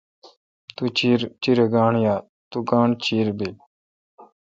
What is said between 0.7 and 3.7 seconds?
تو چیرہ گانٹھ یال۔۔تو گانٹھ چیر بیل۔